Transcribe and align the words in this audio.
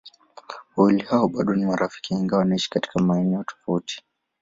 Wawili 0.75 1.01
hao 1.01 1.27
bado 1.27 1.55
ni 1.55 1.65
marafiki 1.65 2.13
ingawa 2.13 2.39
wanaishi 2.39 2.69
katika 2.69 2.99
maeneo 3.01 3.43
tofauti. 3.43 4.03